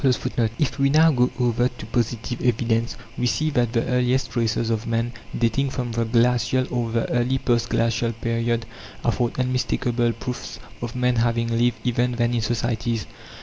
(3) 0.03 0.31
If 0.57 0.79
we 0.79 0.89
now 0.89 1.11
go 1.11 1.29
over 1.39 1.67
to 1.69 1.85
positive 1.85 2.41
evidence, 2.41 2.97
we 3.19 3.27
see 3.27 3.51
that 3.51 3.73
the 3.73 3.85
earliest 3.85 4.31
traces 4.31 4.71
of 4.71 4.87
man, 4.87 5.13
dating 5.37 5.69
from 5.69 5.91
the 5.91 6.05
glacial 6.05 6.65
or 6.73 6.89
the 6.89 7.07
early 7.11 7.37
post 7.37 7.69
glacial 7.69 8.11
period, 8.11 8.65
afford 9.05 9.37
unmistakable 9.37 10.11
proofs 10.11 10.57
of 10.81 10.95
man 10.95 11.17
having 11.17 11.55
lived 11.55 11.77
even 11.83 12.13
then 12.13 12.33
in 12.33 12.41
societies. 12.41 13.05